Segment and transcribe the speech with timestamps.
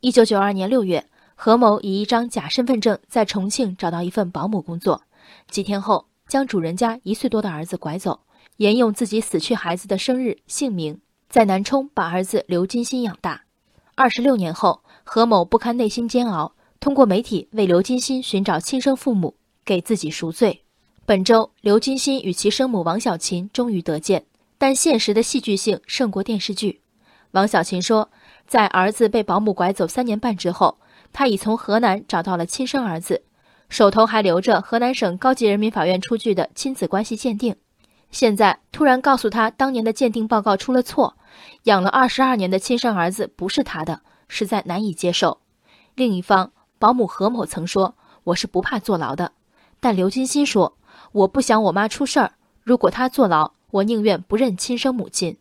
[0.00, 5.02] 一九九二年六月，何某以一张假身份证在重庆找到一份保姆工作，
[5.50, 8.20] 几天后将主人家一岁多的儿子拐走，
[8.58, 13.42] 沿用自己死去孩子的生日、姓名，在南充把儿子刘金鑫养大。
[13.96, 19.34] 二十六年后，何某不堪内心煎熬，通过媒体为刘金鑫寻找亲生父母，
[19.64, 20.62] 给自己赎罪。
[21.06, 24.26] 本周，刘金鑫与其生母王小琴终于得见，
[24.58, 26.82] 但现实的戏剧性胜过电视剧。
[27.32, 28.10] 王小琴说，
[28.48, 30.78] 在儿子被保姆拐走三年半之后，
[31.12, 33.22] 她已从河南找到了亲生儿子，
[33.68, 37.54] 手头还留着河南省高级人民法院出具的亲子关系鉴定。
[38.10, 41.18] 现在突然告诉他，当年的鉴定报告出了错，
[41.64, 45.40] 养了二十二年的亲生儿子不是他的，实在难以接受。
[45.94, 49.32] 另一方保姆何某曾说：“我是不怕坐牢的。”
[49.78, 50.78] 但刘金鑫说
[51.12, 55.36] ：“我不想我妈出事儿，如果她坐牢，我宁愿不认亲生母亲。”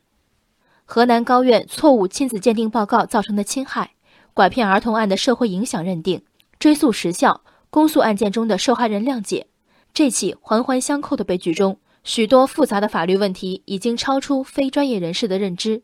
[0.90, 3.92] 河南高院错误亲子鉴定报告造成的侵害、
[4.34, 6.24] 拐骗儿童案的社会影响认定
[6.60, 9.48] 追诉时效、公诉案件中的受害人谅解，
[9.94, 11.78] 这起环环相扣的悲剧中。
[12.06, 15.84] 许多复杂的法律问题已经超出非专业人士的认知，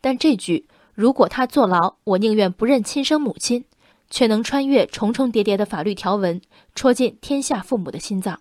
[0.00, 3.64] 但这句“如果他坐牢，我宁愿不认亲生母亲”，
[4.08, 6.40] 却能穿越重重叠叠的法律条文，
[6.76, 8.40] 戳进天下父母的心脏。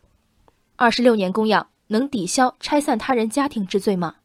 [0.75, 4.17] 二十六年供养能抵消拆散他人家庭之罪吗？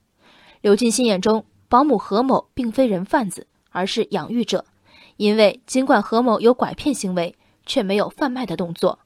[0.60, 4.66] 刘金星眼中，保姆何某并非人贩子，而是养育者，
[5.16, 8.98] 因为尽管何某有拐骗行为，却没有贩卖的动作。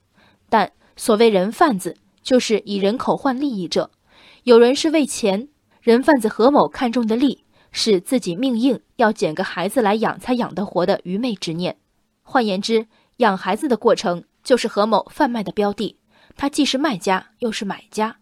[0.49, 1.97] 但所谓人贩子。
[2.25, 3.91] 就是以人口换利益者，
[4.45, 5.51] 有人是为钱，
[5.83, 11.77] 人贩子何某看中的利是自己命硬，要捡个孩子来养才养得活的愚昧执念。
[12.23, 12.87] 换言之，
[13.19, 15.99] 养孩子的过程就是何某贩卖的标的，
[16.35, 18.17] 他既是卖家又是买家，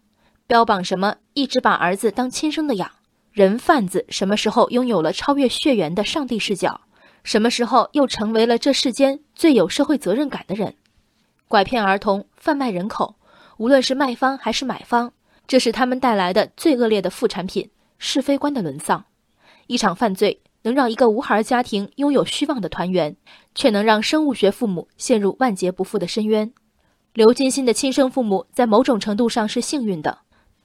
[0.47, 2.91] 标榜什么一直把儿子当亲生的养。
[3.33, 6.81] 人贩子什么时候拥有了超越血缘的上帝视角？
[7.23, 10.75] 什么时候又成为了这世间最有社会责任感的人？
[11.47, 13.15] 拐骗儿童，贩卖人口。
[13.57, 15.13] 无论是卖方还是买方，
[15.47, 19.03] 这是他们带来的最恶劣的副产品——是非观的沦丧。
[19.65, 23.15] 一场犯罪能让一个无孩家庭拥有虚妄的团圆，
[23.55, 26.53] 却能让生物学父母陷入万劫不复的深渊。
[27.13, 30.19] 刘金星的亲生父母在某种程度上是幸运的，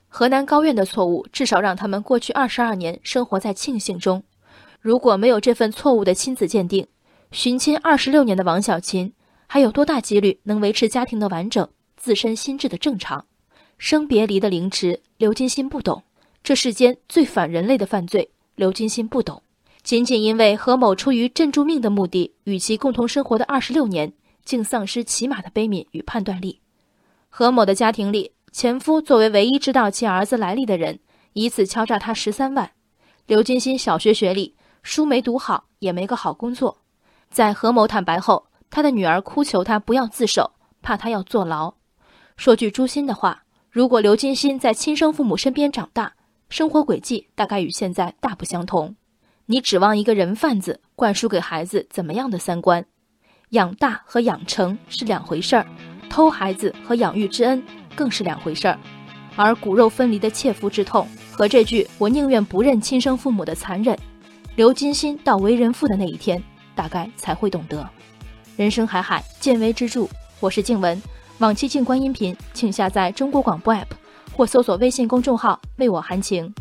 [0.08, 4.22] 河南高院的错误至少让他们过去二十二年生活在庆幸中。
[4.80, 6.86] 如果没有这份错误的亲子鉴定，
[7.30, 9.12] 寻亲二十六年的王小琴
[9.46, 11.68] 还有多大几率能维持家庭的完整？
[11.96, 13.26] 自身心智的正常，
[13.76, 16.02] 生别离的凌迟，刘金星不懂。
[16.44, 19.42] 这世间最反人类的犯罪，刘金星不懂。
[19.82, 24.12] 仅仅因为何某出于镇住命的目的，与其共同生活的二十六年，
[24.44, 26.60] 竟丧失起码的悲悯与判断力。
[27.28, 31.00] 何某的家庭里，前夫作为唯一知道其儿子来历的人，
[31.34, 32.70] 以此敲诈他十三万。
[33.26, 36.78] 刘金星小学学历，书没读好，也没个好工作。
[37.30, 41.74] 在何某坦白后，他的女儿哭求他不要自首，怕他要坐牢。
[42.36, 46.14] 说句诛心的话，如果刘金星在亲生父母身边长大，
[46.48, 48.96] 生活轨迹大概与现在大不相同。
[49.46, 52.84] 你指望一个人贩子灌输给孩子怎么样的三观？
[53.50, 55.66] 养大和养成是两回事儿，
[56.08, 57.62] 偷孩子和养育之恩
[57.98, 58.78] 更是两回事儿。
[59.34, 63.98] 而骨肉分离的切肤之痛和这句“我宁愿不认亲生父母”的残忍，
[64.54, 66.40] 刘金心到为人父的那一天，
[66.76, 67.88] 大概才会懂得。
[68.56, 70.06] 人生海海，见微知著。
[70.38, 71.00] 我是静文。
[71.38, 73.86] 往期静观音频，请下载中国广播 APP
[74.32, 76.52] 或搜索微信公众号“为我含情”。